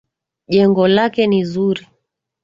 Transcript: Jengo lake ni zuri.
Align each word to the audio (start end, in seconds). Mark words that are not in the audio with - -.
Jengo 0.47 0.87
lake 0.87 1.27
ni 1.27 1.43
zuri. 1.45 1.87